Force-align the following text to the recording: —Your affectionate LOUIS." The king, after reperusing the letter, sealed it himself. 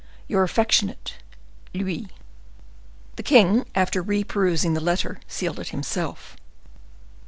—Your 0.27 0.41
affectionate 0.41 1.17
LOUIS." 1.75 2.07
The 3.17 3.21
king, 3.21 3.65
after 3.75 4.01
reperusing 4.03 4.73
the 4.73 4.81
letter, 4.81 5.19
sealed 5.27 5.59
it 5.59 5.67
himself. 5.69 6.35